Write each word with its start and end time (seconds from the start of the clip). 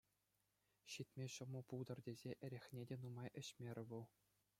Ҫитме 0.93 1.27
ҫӑмӑл 1.33 1.63
пултӑр 1.73 1.99
тесе 2.07 2.31
эрехне 2.47 2.83
те 2.93 2.99
нумай 3.03 3.29
ӗҫмерӗ 3.39 3.83
вӑл. 3.93 4.03